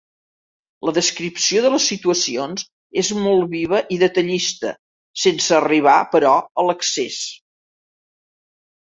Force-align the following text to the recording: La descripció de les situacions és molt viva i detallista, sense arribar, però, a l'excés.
La 0.87 0.91
descripció 0.97 1.59
de 1.65 1.69
les 1.73 1.83
situacions 1.89 2.63
és 3.01 3.11
molt 3.25 3.45
viva 3.51 3.81
i 3.95 3.99
detallista, 4.03 4.71
sense 5.25 5.55
arribar, 5.59 5.97
però, 6.15 6.33
a 6.63 6.65
l'excés. 6.71 7.19